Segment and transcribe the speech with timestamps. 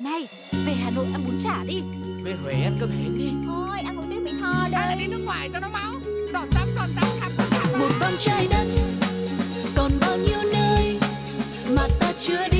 [0.00, 0.28] Này,
[0.66, 1.82] về Hà Nội ăn bún chả đi.
[2.22, 3.30] Về Huế ăn cơm hến đi.
[3.46, 5.92] Thôi ăn một tiếng Mỹ Tho đây Hay là đi nước ngoài cho nó máu?
[6.32, 8.66] Giọt tắm giọt tắm khắp tất cả Một vòng trái đất
[9.76, 10.98] Còn bao nhiêu nơi
[11.70, 12.55] Mà ta chưa đi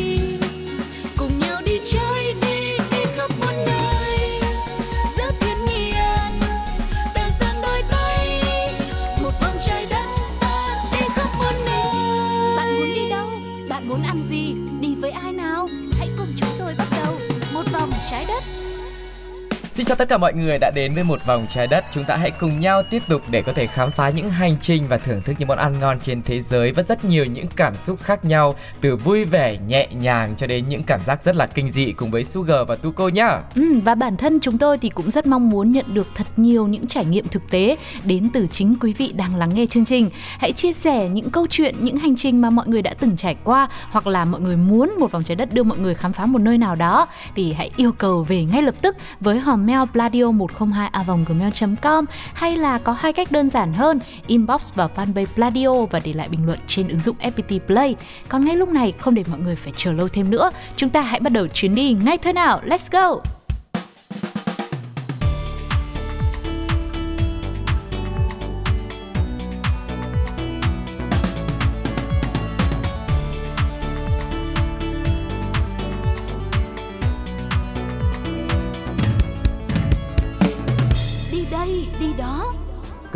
[19.76, 21.84] Xin chào tất cả mọi người đã đến với một vòng trái đất.
[21.90, 24.88] Chúng ta hãy cùng nhau tiếp tục để có thể khám phá những hành trình
[24.88, 27.76] và thưởng thức những món ăn ngon trên thế giới với rất nhiều những cảm
[27.76, 31.46] xúc khác nhau, từ vui vẻ, nhẹ nhàng cho đến những cảm giác rất là
[31.46, 33.42] kinh dị cùng với Sugar và Tuko nhá.
[33.54, 36.66] Ừ, và bản thân chúng tôi thì cũng rất mong muốn nhận được thật nhiều
[36.66, 40.10] những trải nghiệm thực tế đến từ chính quý vị đang lắng nghe chương trình.
[40.38, 43.36] Hãy chia sẻ những câu chuyện, những hành trình mà mọi người đã từng trải
[43.44, 46.26] qua hoặc là mọi người muốn một vòng trái đất đưa mọi người khám phá
[46.26, 49.88] một nơi nào đó thì hãy yêu cầu về ngay lập tức với hòm mail
[49.92, 50.90] pladio 102
[51.28, 56.00] gmail com hay là có hai cách đơn giản hơn inbox vào fanpage Pladio và
[56.04, 57.96] để lại bình luận trên ứng dụng FPT Play.
[58.28, 61.00] Còn ngay lúc này không để mọi người phải chờ lâu thêm nữa, chúng ta
[61.00, 62.60] hãy bắt đầu chuyến đi ngay thôi nào.
[62.66, 63.35] Let's go!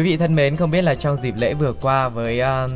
[0.01, 2.71] Quý vị thân mến, không biết là trong dịp lễ vừa qua với uh,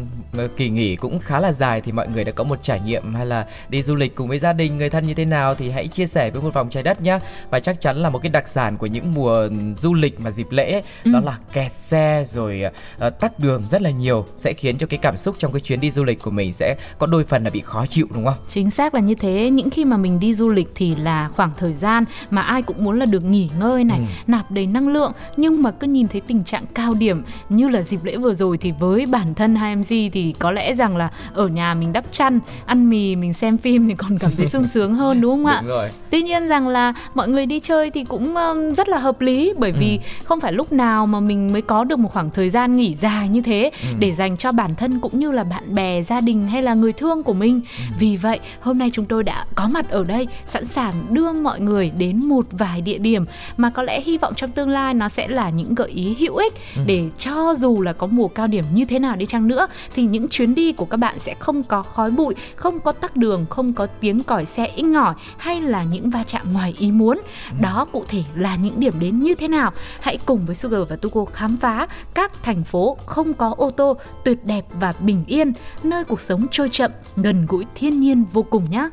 [0.57, 3.27] kỳ nghỉ cũng khá là dài thì mọi người đã có một trải nghiệm hay
[3.27, 5.89] là đi du lịch cùng với gia đình, người thân như thế nào thì hãy
[5.89, 7.19] chia sẻ với một vòng trái đất nhé.
[7.51, 10.47] Và chắc chắn là một cái đặc sản của những mùa du lịch mà dịp
[10.51, 11.11] lễ ấy, Ừ.
[11.13, 12.63] đó là kẹt xe rồi
[13.07, 15.81] uh, tắc đường rất là nhiều sẽ khiến cho cái cảm xúc trong cái chuyến
[15.81, 18.35] đi du lịch của mình sẽ có đôi phần là bị khó chịu đúng không?
[18.49, 21.51] Chính xác là như thế, những khi mà mình đi du lịch thì là khoảng
[21.57, 24.05] thời gian mà ai cũng muốn là được nghỉ ngơi này, Ừ.
[24.27, 27.83] nạp đầy năng lượng nhưng mà cứ nhìn thấy tình trạng cao điểm như là
[27.83, 31.09] dịp lễ vừa rồi thì với bản thân hai MC thì có lẽ rằng là
[31.35, 34.67] ở nhà mình đắp chăn, ăn mì, mình xem phim thì còn cảm thấy sung
[34.67, 35.59] sướng hơn đúng không ạ?
[35.61, 35.89] Đúng rồi.
[36.11, 38.35] Tuy nhiên rằng là mọi người đi chơi thì cũng
[38.77, 41.99] rất là hợp lý bởi vì không phải lúc nào mà mình mới có được
[41.99, 45.31] một khoảng thời gian nghỉ dài như thế để dành cho bản thân cũng như
[45.31, 47.61] là bạn bè, gia đình hay là người thương của mình.
[47.99, 51.61] Vì vậy, hôm nay chúng tôi đã có mặt ở đây sẵn sàng đưa mọi
[51.61, 53.25] người đến một vài địa điểm
[53.57, 56.37] mà có lẽ hy vọng trong tương lai nó sẽ là những gợi ý hữu
[56.37, 56.55] ích
[56.87, 60.03] để cho dù là có mùa cao điểm như thế nào đi chăng nữa thì
[60.15, 63.47] những chuyến đi của các bạn sẽ không có khói bụi, không có tắc đường,
[63.51, 67.21] không có tiếng còi xe inh ngỏi hay là những va chạm ngoài ý muốn.
[67.61, 69.73] Đó cụ thể là những điểm đến như thế nào?
[70.01, 73.97] Hãy cùng với Sugar và Tuko khám phá các thành phố không có ô tô
[74.25, 78.43] tuyệt đẹp và bình yên, nơi cuộc sống trôi chậm, gần gũi thiên nhiên vô
[78.43, 78.89] cùng nhé.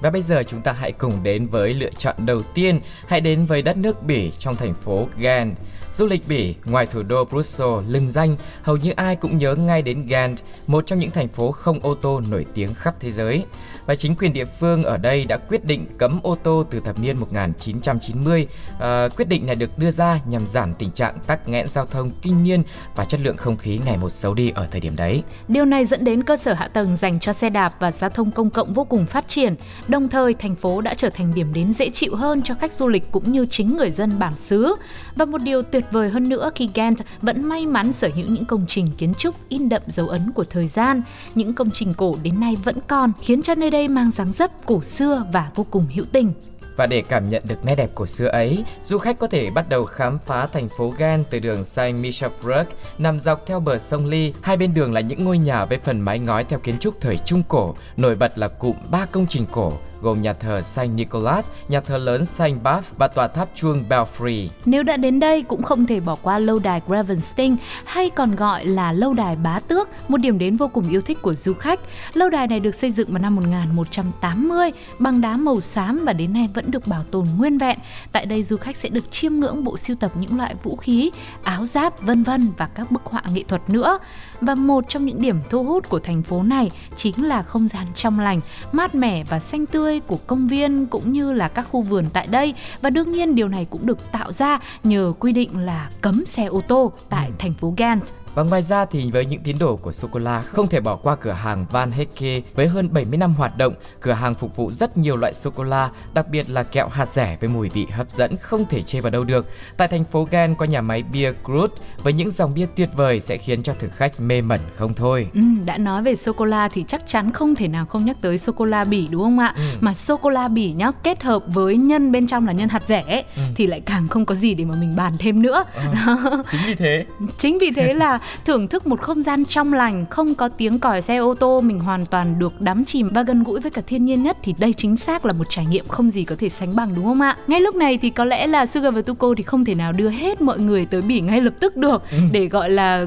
[0.00, 3.46] Và bây giờ chúng ta hãy cùng đến với lựa chọn đầu tiên, hãy đến
[3.46, 5.56] với đất nước Bỉ trong thành phố Ghent.
[5.98, 9.82] Du lịch Bỉ, ngoài thủ đô Brussels lừng danh, hầu như ai cũng nhớ ngay
[9.82, 10.36] đến Ghent,
[10.66, 13.44] một trong những thành phố không ô tô nổi tiếng khắp thế giới.
[13.86, 16.98] Và chính quyền địa phương ở đây đã quyết định cấm ô tô từ thập
[16.98, 18.46] niên 1990.
[18.68, 21.86] À, ờ, quyết định này được đưa ra nhằm giảm tình trạng tắc nghẽn giao
[21.86, 22.62] thông kinh niên
[22.96, 25.22] và chất lượng không khí ngày một xấu đi ở thời điểm đấy.
[25.48, 28.30] Điều này dẫn đến cơ sở hạ tầng dành cho xe đạp và giao thông
[28.30, 29.54] công cộng vô cùng phát triển.
[29.88, 32.88] Đồng thời, thành phố đã trở thành điểm đến dễ chịu hơn cho khách du
[32.88, 34.74] lịch cũng như chính người dân bản xứ.
[35.16, 38.44] Và một điều tuyệt vời hơn nữa khi Ghent vẫn may mắn sở hữu những
[38.44, 41.02] công trình kiến trúc in đậm dấu ấn của thời gian.
[41.34, 44.50] Những công trình cổ đến nay vẫn còn, khiến cho nơi đây mang dáng dấp
[44.66, 46.32] cổ xưa và vô cùng hữu tình.
[46.76, 49.68] Và để cảm nhận được nét đẹp cổ xưa ấy, du khách có thể bắt
[49.68, 52.68] đầu khám phá thành phố Ghent từ đường Saint Michelsburg
[52.98, 54.32] nằm dọc theo bờ sông Ly.
[54.40, 57.18] Hai bên đường là những ngôi nhà với phần mái ngói theo kiến trúc thời
[57.18, 57.74] Trung Cổ.
[57.96, 59.72] Nổi bật là cụm ba công trình cổ
[60.02, 64.48] gồm nhà thờ Saint Nicholas, nhà thờ lớn Saint Bath và tòa tháp chuông Belfry.
[64.64, 68.64] Nếu đã đến đây cũng không thể bỏ qua lâu đài Gravenstein hay còn gọi
[68.64, 71.80] là lâu đài Bá Tước, một điểm đến vô cùng yêu thích của du khách.
[72.14, 76.32] Lâu đài này được xây dựng vào năm 1180 bằng đá màu xám và đến
[76.32, 77.78] nay vẫn được bảo tồn nguyên vẹn.
[78.12, 81.10] Tại đây du khách sẽ được chiêm ngưỡng bộ sưu tập những loại vũ khí,
[81.42, 83.98] áo giáp vân vân và các bức họa nghệ thuật nữa.
[84.40, 87.86] Và một trong những điểm thu hút của thành phố này chính là không gian
[87.94, 88.40] trong lành,
[88.72, 92.26] mát mẻ và xanh tươi của công viên cũng như là các khu vườn tại
[92.26, 92.54] đây.
[92.80, 96.44] Và đương nhiên điều này cũng được tạo ra nhờ quy định là cấm xe
[96.44, 98.02] ô tô tại thành phố Ghent.
[98.36, 100.96] Và ngoài ra thì với những tín đồ của sô cô la không thể bỏ
[100.96, 104.70] qua cửa hàng Van Hecke với hơn 70 năm hoạt động, cửa hàng phục vụ
[104.70, 107.86] rất nhiều loại sô cô la, đặc biệt là kẹo hạt rẻ với mùi vị
[107.90, 109.46] hấp dẫn không thể chê vào đâu được.
[109.76, 111.72] Tại thành phố Gen có nhà máy Beer Groot
[112.02, 115.28] với những dòng bia tuyệt vời sẽ khiến cho thực khách mê mẩn không thôi.
[115.34, 118.16] Ừ, đã nói về sô cô la thì chắc chắn không thể nào không nhắc
[118.20, 119.54] tới sô cô la bỉ đúng không ạ?
[119.56, 119.62] Ừ.
[119.80, 122.82] Mà sô cô la bỉ nhá kết hợp với nhân bên trong là nhân hạt
[122.88, 123.42] rẻ ấy, ừ.
[123.54, 125.64] thì lại càng không có gì để mà mình bàn thêm nữa.
[125.74, 127.06] Ờ, chính vì thế.
[127.38, 131.02] chính vì thế là thưởng thức một không gian trong lành, không có tiếng còi
[131.02, 134.04] xe ô tô, mình hoàn toàn được đắm chìm và gần gũi với cả thiên
[134.04, 136.76] nhiên nhất thì đây chính xác là một trải nghiệm không gì có thể sánh
[136.76, 137.36] bằng đúng không ạ?
[137.46, 140.08] Ngay lúc này thì có lẽ là Sugar và Tuko thì không thể nào đưa
[140.08, 142.18] hết mọi người tới bỉ ngay lập tức được ừ.
[142.32, 143.06] để gọi là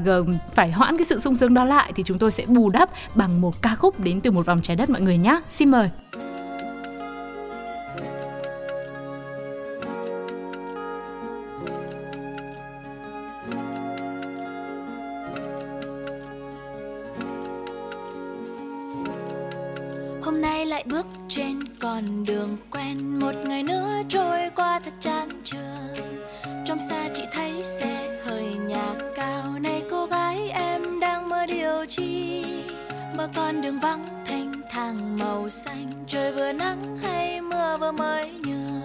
[0.54, 3.40] phải hoãn cái sự sung sướng đó lại thì chúng tôi sẽ bù đắp bằng
[3.40, 5.40] một ca khúc đến từ một vòng trái đất mọi người nhé.
[5.48, 5.90] Xin mời.
[33.62, 35.92] Đường vắng, thanh thang màu xanh.
[36.06, 38.80] Trời vừa nắng hay mưa vừa mới nhường.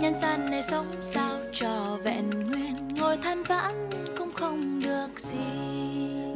[0.00, 2.94] Nhân gian này sống sao cho vẹn nguyên.
[2.98, 5.38] Ngồi than vãn cũng không được gì.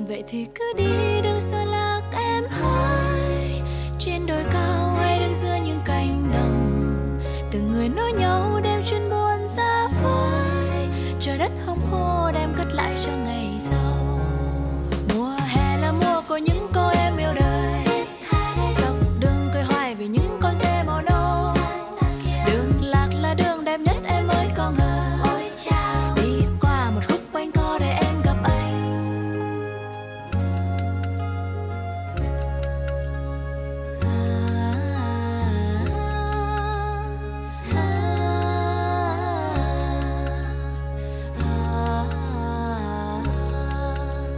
[0.08, 3.62] Vậy thì cứ đi, đừng xa lạc em hai.
[3.99, 4.83] Trên đồi cao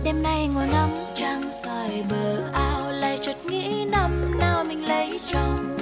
[0.06, 5.20] đêm nay ngồi ngắm trăng soi bờ ao, lại chợt nghĩ năm nào mình lấy
[5.32, 5.76] chồng.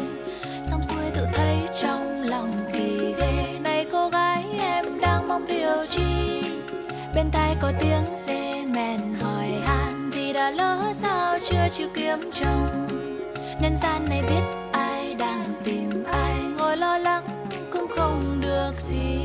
[0.71, 5.87] Xong xuôi tự thấy trong lòng kỳ ghê, này cô gái em đang mong điều
[5.91, 6.43] chi?
[7.15, 12.31] Bên tai có tiếng dê mèn hỏi han, thì đã lỡ sao chưa chịu kiếm
[12.35, 12.89] chồng?
[13.61, 14.43] Nhân gian này biết
[14.73, 19.19] ai đang tìm ai, ngồi lo lắng cũng không được gì.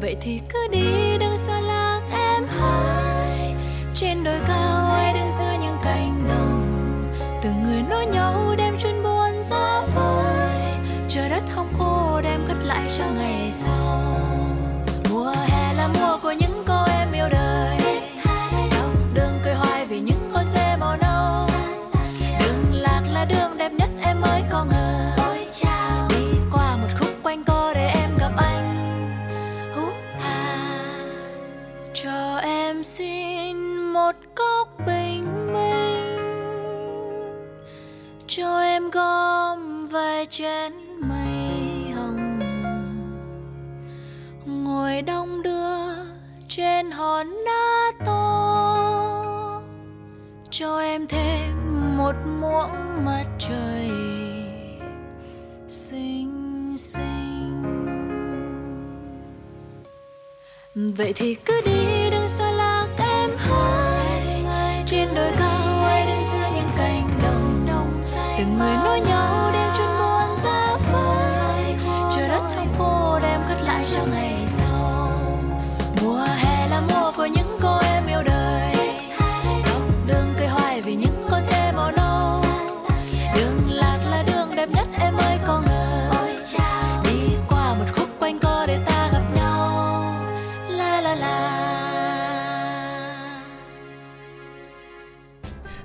[0.00, 3.13] Vậy thì cứ đi, đừng xa lạc em hai
[3.94, 7.12] trên đồi cao ai đứng giữa những cánh đồng.
[7.42, 10.60] Từng người nói nhau đem chuyên buồn ra phơi
[11.08, 14.43] trời đất hông khô đem cất lại cho ngày sau.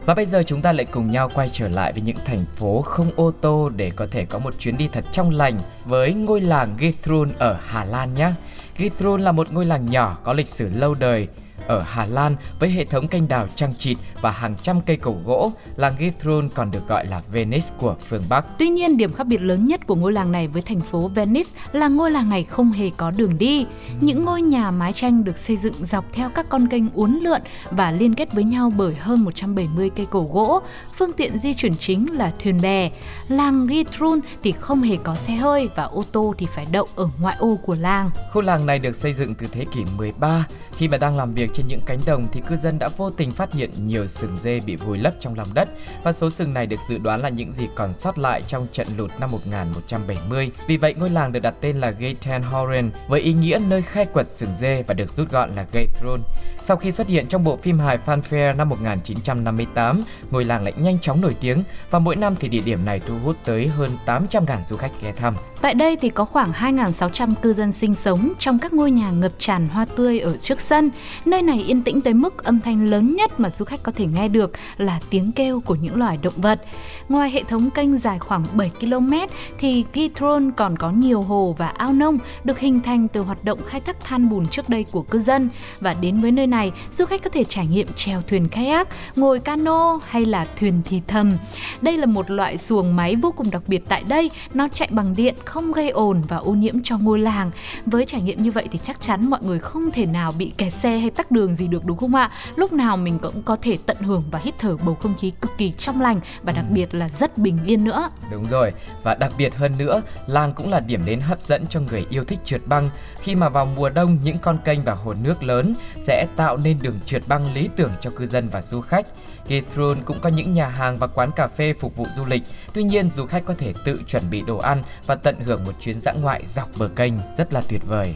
[0.10, 2.82] Và bây giờ chúng ta lại cùng nhau quay trở lại với những thành phố
[2.82, 6.42] không ô tô để có thể có một chuyến đi thật trong lành với ngôi
[6.42, 8.32] làng Githrun ở Hà Lan nhé.
[8.78, 11.28] Githrun là một ngôi làng nhỏ có lịch sử lâu đời
[11.70, 15.18] ở Hà Lan với hệ thống kênh đào trăng trịt và hàng trăm cây cầu
[15.26, 18.46] gỗ, làng Githrun còn được gọi là Venice của phương Bắc.
[18.60, 21.50] Tuy nhiên, điểm khác biệt lớn nhất của ngôi làng này với thành phố Venice
[21.72, 23.66] là ngôi làng này không hề có đường đi.
[24.02, 27.42] Những ngôi nhà mái tranh được xây dựng dọc theo các con kênh uốn lượn
[27.72, 30.62] và liên kết với nhau bởi hơn 170 cây cổ gỗ.
[30.96, 32.92] Phương tiện di chuyển chính là thuyền bè.
[33.28, 37.10] Làng Githrun thì không hề có xe hơi và ô tô thì phải đậu ở
[37.22, 38.10] ngoại ô của làng.
[38.32, 40.46] Khu làng này được xây dựng từ thế kỷ 13
[40.78, 43.32] khi mà đang làm việc trên những cánh đồng thì cư dân đã vô tình
[43.32, 45.70] phát hiện nhiều sừng dê bị vùi lấp trong lòng đất
[46.04, 48.88] và số sừng này được dự đoán là những gì còn sót lại trong trận
[48.98, 50.52] lụt năm 1170.
[50.68, 54.06] Vì vậy ngôi làng được đặt tên là Gayten Horen với ý nghĩa nơi khai
[54.06, 56.22] quật sừng dê và được rút gọn là Gaythrun.
[56.62, 61.00] Sau khi xuất hiện trong bộ phim hài Fanfare năm 1958, ngôi làng lại nhanh
[61.00, 64.64] chóng nổi tiếng và mỗi năm thì địa điểm này thu hút tới hơn 800.000
[64.64, 65.36] du khách ghé thăm.
[65.62, 69.32] Tại đây thì có khoảng 2.600 cư dân sinh sống trong các ngôi nhà ngập
[69.38, 70.90] tràn hoa tươi ở trước sân.
[71.26, 73.92] Nơi nơi này yên tĩnh tới mức âm thanh lớn nhất mà du khách có
[73.92, 76.62] thể nghe được là tiếng kêu của những loài động vật.
[77.10, 79.14] Ngoài hệ thống kênh dài khoảng 7 km
[79.60, 83.60] thì Gitron còn có nhiều hồ và ao nông được hình thành từ hoạt động
[83.68, 85.50] khai thác than bùn trước đây của cư dân.
[85.80, 89.40] Và đến với nơi này, du khách có thể trải nghiệm chèo thuyền kayak, ngồi
[89.40, 91.38] cano hay là thuyền thì thầm.
[91.82, 95.16] Đây là một loại xuồng máy vô cùng đặc biệt tại đây, nó chạy bằng
[95.16, 97.52] điện, không gây ồn và ô nhiễm cho ngôi làng.
[97.86, 100.74] Với trải nghiệm như vậy thì chắc chắn mọi người không thể nào bị kẹt
[100.74, 102.32] xe hay tắc đường gì được đúng không ạ?
[102.56, 105.52] Lúc nào mình cũng có thể tận hưởng và hít thở bầu không khí cực
[105.58, 108.10] kỳ trong lành và đặc biệt là rất bình yên nữa.
[108.32, 111.80] Đúng rồi, và đặc biệt hơn nữa, làng cũng là điểm đến hấp dẫn cho
[111.80, 112.90] người yêu thích trượt băng.
[113.22, 116.78] Khi mà vào mùa đông, những con kênh và hồ nước lớn sẽ tạo nên
[116.82, 119.08] đường trượt băng lý tưởng cho cư dân và du khách.
[119.48, 122.44] Githrun cũng có những nhà hàng và quán cà phê phục vụ du lịch.
[122.74, 125.74] Tuy nhiên, du khách có thể tự chuẩn bị đồ ăn và tận hưởng một
[125.80, 128.16] chuyến dã ngoại dọc bờ kênh rất là tuyệt vời.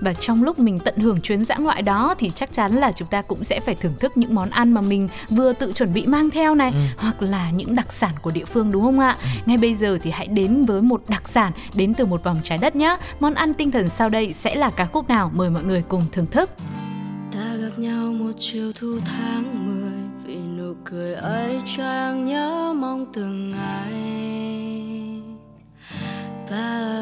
[0.00, 3.08] Và trong lúc mình tận hưởng chuyến dã ngoại đó thì chắc chắn là chúng
[3.08, 6.06] ta cũng sẽ phải thưởng thức những món ăn mà mình vừa tự chuẩn bị
[6.06, 6.78] mang theo này ừ.
[6.96, 9.16] hoặc là những đặc sản của địa phương đúng không ạ?
[9.22, 9.26] Ừ.
[9.46, 12.58] Ngay bây giờ thì hãy đến với một đặc sản đến từ một vòng trái
[12.58, 12.96] đất nhé.
[13.20, 15.30] Món ăn tinh thần sau đây sẽ là ca khúc nào?
[15.34, 16.50] Mời mọi người cùng thưởng thức.
[17.32, 19.92] Ta gặp nhau một chiều thu tháng 10
[20.24, 24.24] vì nụ cười ấy cho em nhớ mong từng ngày.
[26.50, 26.93] La la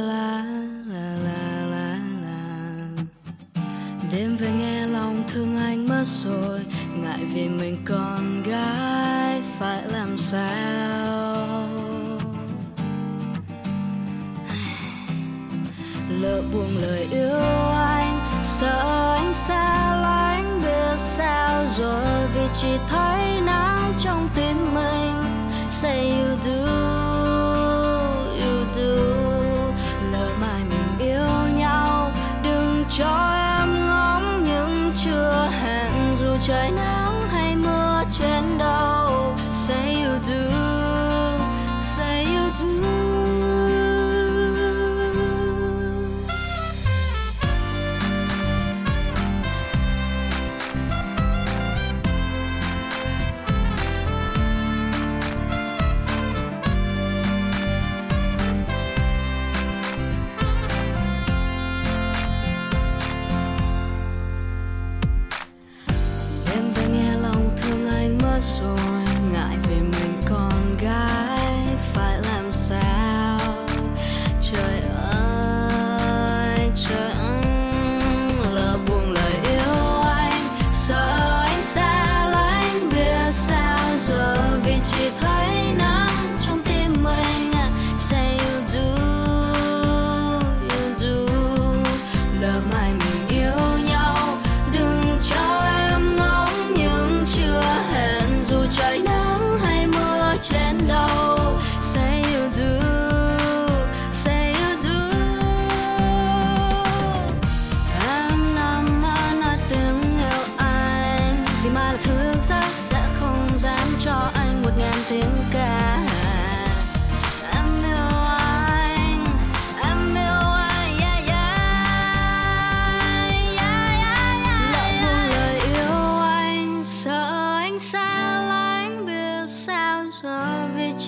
[6.24, 6.60] rồi,
[6.96, 11.68] ngại vì mình con gái phải làm sao?
[16.20, 17.38] Lỡ buông lời yêu
[17.72, 19.01] anh, sợ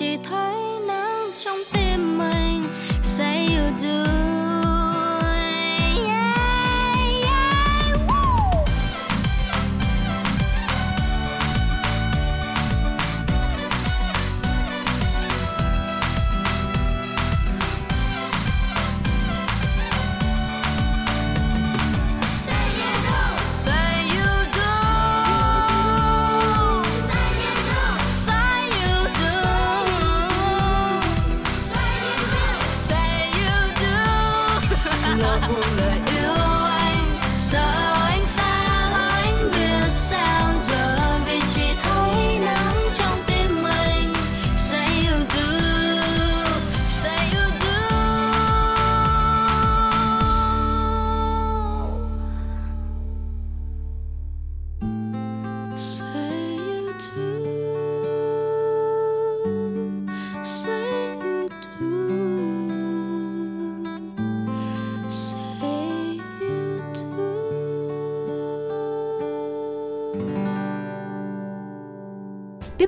[0.05, 0.44] 吉他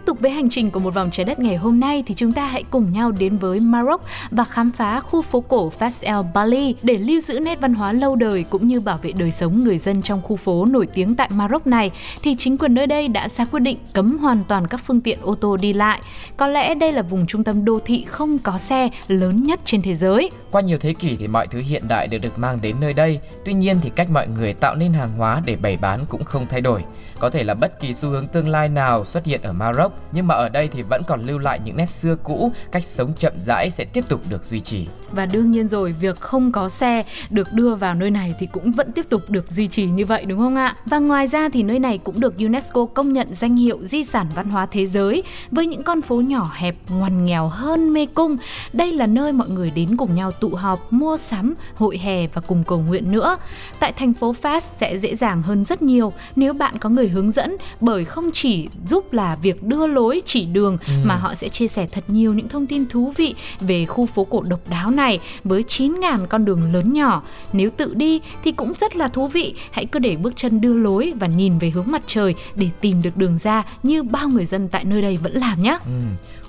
[0.08, 2.46] tục với hành trình của một vòng trái đất ngày hôm nay thì chúng ta
[2.46, 6.76] hãy cùng nhau đến với Maroc và khám phá khu phố cổ Fes El Bali
[6.84, 9.78] để lưu giữ nét văn hóa lâu đời cũng như bảo vệ đời sống người
[9.78, 11.92] dân trong khu phố nổi tiếng tại Maroc này
[12.24, 15.20] thì chính quyền nơi đây đã ra quyết định cấm hoàn toàn các phương tiện
[15.22, 16.02] ô tô đi lại.
[16.38, 19.82] Có lẽ đây là vùng trung tâm đô thị không có xe lớn nhất trên
[19.82, 20.32] thế giới.
[20.52, 23.20] Qua nhiều thế kỷ thì mọi thứ hiện đại đều được mang đến nơi đây.
[23.46, 26.46] Tuy nhiên thì cách mọi người tạo nên hàng hóa để bày bán cũng không
[26.50, 26.84] thay đổi.
[27.20, 30.28] Có thể là bất kỳ xu hướng tương lai nào xuất hiện ở Maroc, nhưng
[30.28, 33.34] mà ở đây thì vẫn còn lưu lại những nét xưa cũ, cách sống chậm
[33.38, 34.88] rãi sẽ tiếp tục được duy trì.
[35.12, 38.72] Và đương nhiên rồi, việc không có xe được đưa vào nơi này thì cũng
[38.72, 40.76] vẫn tiếp tục được duy trì như vậy đúng không ạ?
[40.86, 44.28] Và ngoài ra thì nơi này cũng được UNESCO công nhận danh hiệu di sản
[44.36, 48.38] văn hóa thế giới với những con phố nhỏ hẹp ngoằn nghèo hơn mê cung.
[48.74, 52.42] Đây là nơi mọi người đến cùng nhau tụ họp, mua sắm, hội hè và
[52.48, 53.38] cùng cầu nguyện nữa.
[53.80, 57.32] Tại thành phố Fast sẽ dễ dàng hơn rất nhiều nếu bạn có người hướng
[57.32, 60.94] dẫn bởi không chỉ giúp là việc đưa lối chỉ đường ừ.
[61.04, 64.24] mà họ sẽ chia sẻ thật nhiều những thông tin thú vị về khu phố
[64.24, 67.24] cổ độc đáo này với 9.000 con đường lớn nhỏ.
[67.54, 69.56] Nếu tự đi thì cũng rất là thú vị.
[69.72, 73.02] Hãy cứ để bước chân đưa lối và nhìn về hướng mặt trời để tìm
[73.02, 75.78] được đường ra như bao người dân tại nơi đây vẫn làm nhé.
[75.86, 75.92] Ừ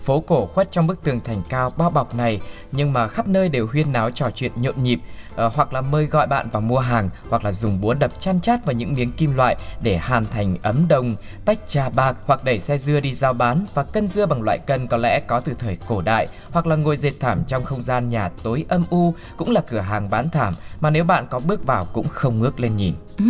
[0.08, 2.40] phố cổ khuất trong bức tường thành cao bao bọc này
[2.72, 5.00] nhưng mà khắp nơi đều huyên náo trò chuyện nhộn nhịp
[5.46, 8.40] uh, hoặc là mời gọi bạn vào mua hàng hoặc là dùng búa đập chăn
[8.40, 11.14] chát vào những miếng kim loại để hàn thành ấm đồng,
[11.44, 14.58] tách trà bạc hoặc đẩy xe dưa đi giao bán và cân dưa bằng loại
[14.58, 17.82] cân có lẽ có từ thời cổ đại hoặc là ngồi dệt thảm trong không
[17.82, 21.38] gian nhà tối âm u cũng là cửa hàng bán thảm mà nếu bạn có
[21.38, 22.94] bước vào cũng không ngước lên nhìn.
[23.18, 23.24] Ừ,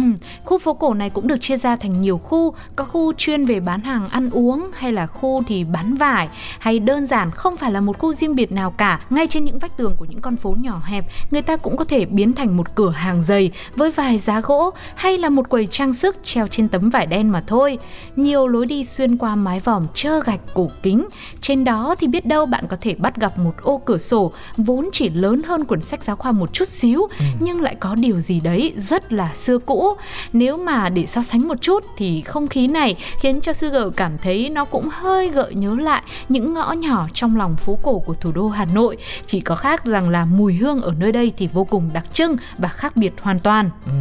[0.45, 3.61] khu phố cổ này cũng được chia ra thành nhiều khu, có khu chuyên về
[3.61, 7.73] bán hàng ăn uống hay là khu thì bán vải hay đơn giản không phải
[7.73, 9.00] là một khu riêng biệt nào cả.
[9.11, 11.85] Ngay trên những vách tường của những con phố nhỏ hẹp, người ta cũng có
[11.85, 15.67] thể biến thành một cửa hàng giày với vài giá gỗ hay là một quầy
[15.67, 17.78] trang sức treo trên tấm vải đen mà thôi.
[18.17, 21.09] Nhiều lối đi xuyên qua mái vòm trơ gạch cổ kính.
[21.40, 24.88] Trên đó thì biết đâu bạn có thể bắt gặp một ô cửa sổ vốn
[24.93, 27.25] chỉ lớn hơn cuốn sách giáo khoa một chút xíu ừ.
[27.40, 29.95] nhưng lại có điều gì đấy rất là xưa cũ
[30.33, 34.18] nếu mà để so sánh một chút thì không khí này khiến cho Sugar cảm
[34.18, 38.14] thấy nó cũng hơi gợi nhớ lại những ngõ nhỏ trong lòng phố cổ của
[38.14, 38.96] thủ đô Hà Nội
[39.27, 42.37] chỉ có khác rằng là mùi hương ở nơi đây thì vô cùng đặc trưng
[42.59, 43.92] và khác biệt hoàn toàn ừ.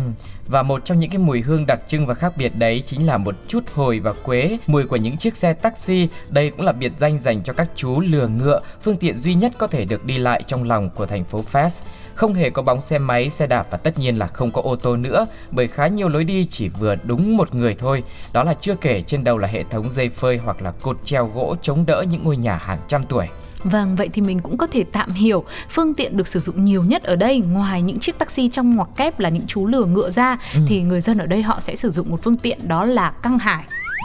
[0.47, 3.17] Và một trong những cái mùi hương đặc trưng và khác biệt đấy chính là
[3.17, 6.07] một chút hồi và quế, mùi của những chiếc xe taxi.
[6.29, 9.51] Đây cũng là biệt danh dành cho các chú lừa ngựa, phương tiện duy nhất
[9.57, 11.81] có thể được đi lại trong lòng của thành phố Fast.
[12.15, 14.75] Không hề có bóng xe máy, xe đạp và tất nhiên là không có ô
[14.75, 18.03] tô nữa, bởi khá nhiều lối đi chỉ vừa đúng một người thôi.
[18.33, 21.25] Đó là chưa kể trên đầu là hệ thống dây phơi hoặc là cột treo
[21.25, 23.27] gỗ chống đỡ những ngôi nhà hàng trăm tuổi.
[23.63, 26.83] Vâng, vậy thì mình cũng có thể tạm hiểu phương tiện được sử dụng nhiều
[26.83, 30.09] nhất ở đây ngoài những chiếc taxi trong ngoặc kép là những chú lừa ngựa
[30.09, 30.59] ra ừ.
[30.67, 33.39] thì người dân ở đây họ sẽ sử dụng một phương tiện đó là căng
[33.39, 33.63] hải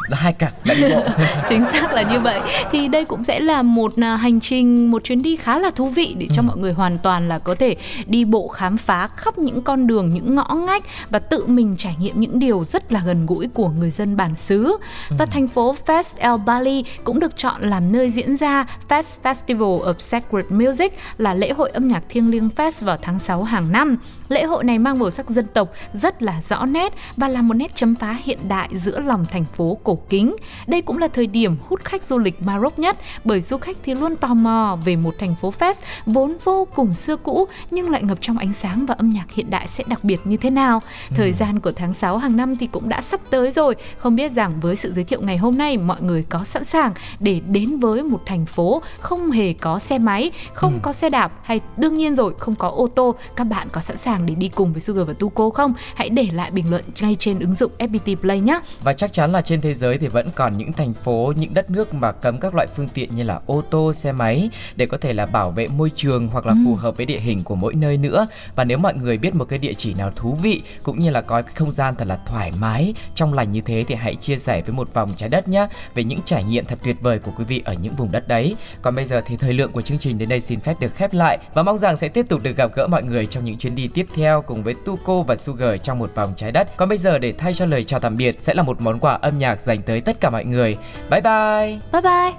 [0.08, 1.02] là hai cẳng là đi bộ.
[1.48, 2.40] Chính xác là như vậy.
[2.70, 5.88] Thì đây cũng sẽ là một à, hành trình một chuyến đi khá là thú
[5.88, 6.46] vị để cho ừ.
[6.46, 10.14] mọi người hoàn toàn là có thể đi bộ khám phá khắp những con đường
[10.14, 13.68] những ngõ ngách và tự mình trải nghiệm những điều rất là gần gũi của
[13.68, 14.76] người dân bản xứ.
[15.10, 15.16] Ừ.
[15.18, 19.80] và thành phố Fest El Bali cũng được chọn làm nơi diễn ra Fest Festival
[19.84, 23.72] of Sacred Music là lễ hội âm nhạc thiêng liêng Fest vào tháng 6 hàng
[23.72, 23.96] năm.
[24.28, 27.54] Lễ hội này mang màu sắc dân tộc rất là rõ nét và là một
[27.54, 30.36] nét chấm phá hiện đại giữa lòng thành phố cổ kính.
[30.66, 33.94] Đây cũng là thời điểm hút khách du lịch Maroc nhất bởi du khách thì
[33.94, 35.74] luôn tò mò về một thành phố Fes
[36.06, 39.50] vốn vô cùng xưa cũ nhưng lại ngập trong ánh sáng và âm nhạc hiện
[39.50, 40.82] đại sẽ đặc biệt như thế nào.
[41.10, 41.14] Ừ.
[41.16, 43.74] Thời gian của tháng 6 hàng năm thì cũng đã sắp tới rồi.
[43.98, 46.92] Không biết rằng với sự giới thiệu ngày hôm nay mọi người có sẵn sàng
[47.20, 50.78] để đến với một thành phố không hề có xe máy, không ừ.
[50.82, 53.14] có xe đạp hay đương nhiên rồi không có ô tô.
[53.36, 55.74] Các bạn có sẵn sàng để đi cùng với Sugar và Tuko không?
[55.94, 58.60] Hãy để lại bình luận ngay trên ứng dụng FPT Play nhé.
[58.84, 61.70] Và chắc chắn là trên thế giới thì vẫn còn những thành phố, những đất
[61.70, 64.98] nước mà cấm các loại phương tiện như là ô tô, xe máy để có
[64.98, 66.58] thể là bảo vệ môi trường hoặc là ừ.
[66.64, 68.26] phù hợp với địa hình của mỗi nơi nữa.
[68.56, 71.20] Và nếu mọi người biết một cái địa chỉ nào thú vị cũng như là
[71.20, 74.38] có cái không gian thật là thoải mái, trong lành như thế thì hãy chia
[74.38, 77.32] sẻ với một vòng trái đất nhé về những trải nghiệm thật tuyệt vời của
[77.38, 78.56] quý vị ở những vùng đất đấy.
[78.82, 81.14] Còn bây giờ thì thời lượng của chương trình đến đây xin phép được khép
[81.14, 83.74] lại và mong rằng sẽ tiếp tục được gặp gỡ mọi người trong những chuyến
[83.74, 86.76] đi tiếp theo cùng với Tuko và Sugar trong một vòng trái đất.
[86.76, 89.14] Còn bây giờ để thay cho lời chào tạm biệt sẽ là một món quà
[89.14, 90.76] âm nhạc dành tới tất cả mọi người.
[91.10, 91.78] Bye bye.
[91.92, 92.32] Bye bye.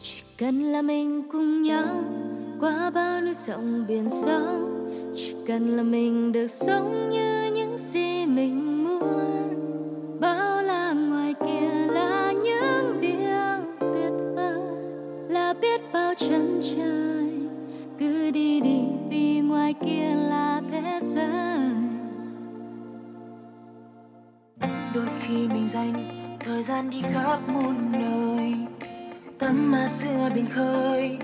[0.00, 2.04] Chỉ cần là mình cùng nhau
[2.60, 4.68] qua bao núi sông biển sâu
[5.14, 11.92] chỉ cần là mình được sống như những gì mình muốn bao la ngoài kia
[11.92, 14.60] là những điều tuyệt vời
[15.28, 17.48] là biết bao chân trời
[17.98, 18.80] cứ đi đi
[19.10, 21.91] vì ngoài kia là thế giới
[24.94, 28.54] đôi khi mình dành thời gian đi khắp muôn nơi.
[29.38, 31.18] Tấm ma xưa biển khơi,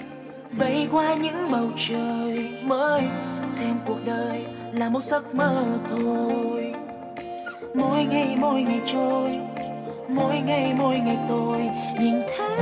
[0.59, 3.03] bay qua những bầu trời mới.
[3.51, 6.73] Xem cuộc đời là một giấc mơ thôi.
[7.75, 9.39] Mỗi ngày mỗi ngày trôi,
[10.09, 11.61] mỗi ngày mỗi ngày tôi
[12.01, 12.57] nhìn thấy.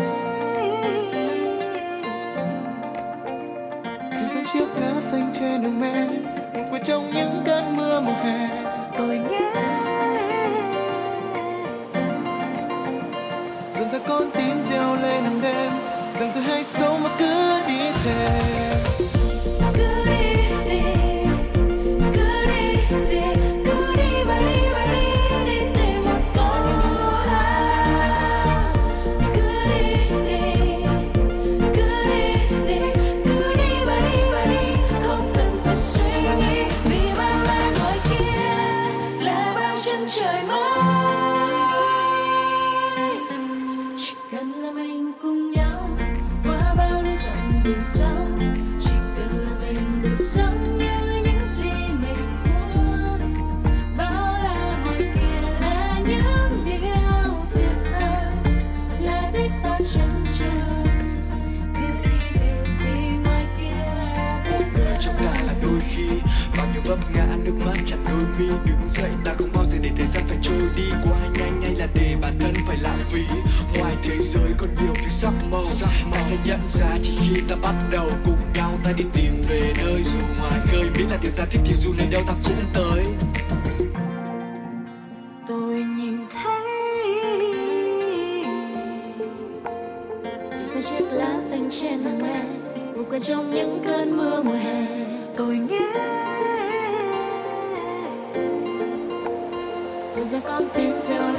[4.21, 6.07] Dừng gian chiếc lá xanh trên đường mẹ
[6.71, 7.36] một trong những
[66.87, 70.07] vấp ngã nước mắt chặt đôi mi đứng dậy, ta không bao giờ để thời
[70.07, 70.83] gian phải trôi đi.
[71.05, 73.23] Quá nhanh hay là để bản thân phải lãng phí.
[73.79, 75.65] Ngoài thế giới còn nhiều thứ sắc màu,
[76.13, 79.73] ta sẽ nhận ra chỉ khi ta bắt đầu cùng nhau, ta đi tìm về
[79.83, 80.91] nơi dù ngoài khơi.
[80.99, 83.05] Biết là điều ta thích thì dù nơi đâu ta cũng tới.
[85.49, 86.63] Tôi nhìn thấy
[90.59, 92.45] dịu dàng chiếc lá xanh trên hàng me
[92.97, 94.87] ngủ quên trong những cơn mưa mùa hè.
[95.37, 96.36] Tôi nghe
[100.79, 101.36] dàng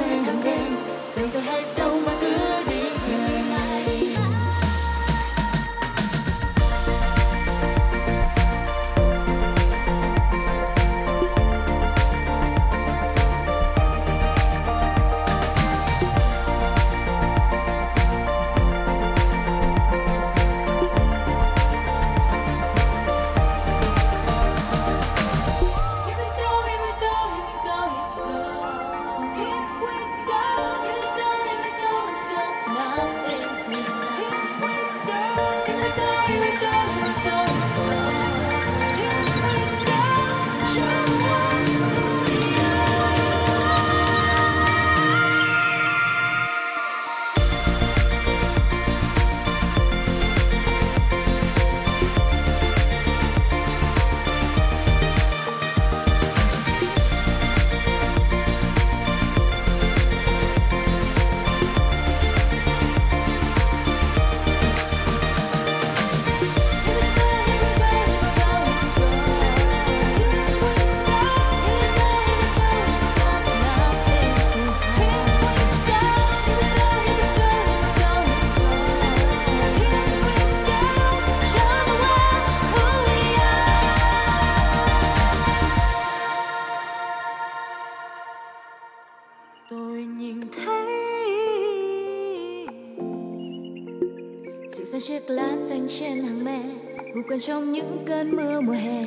[97.28, 99.04] quên trong những cơn mưa mùa hè.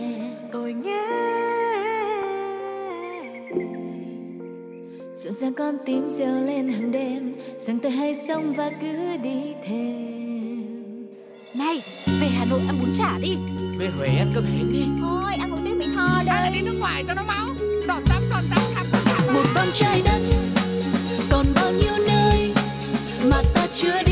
[0.51, 1.07] Tôi nghe.
[5.15, 9.53] Dịu dàng con tim reo lên hàng đêm rằng tôi hãy sống và cứ đi
[9.65, 11.05] thêm
[11.55, 11.81] Này,
[12.21, 13.35] về Hà Nội ăn bún chả đi.
[13.77, 14.83] Về Huế ăn cơm hến đi.
[15.01, 17.47] Thôi ăn một tiếng Mỹ Tho Hay là đây đi nước ngoài cho nó máu?
[17.87, 20.21] Giọt tắm giọt tắm khắp tất cả một vòng trái đất
[21.31, 22.53] còn bao nhiêu nơi
[23.29, 24.10] mà ta chưa đi